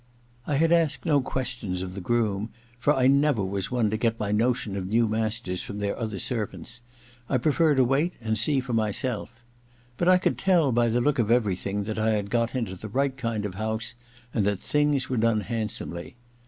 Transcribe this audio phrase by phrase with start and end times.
[0.47, 4.19] I had asked no questions of the groom, for I never was one to get
[4.19, 6.81] my notion of new masters from their other servants:
[7.29, 9.43] I prefer to wait and see for myself.
[9.97, 12.09] But I could tell by the look of 124 THE LADY'S MAID'S BELL i everything
[12.09, 13.93] that I had got into the right kind of house,
[14.33, 16.15] and that things were done handsomely.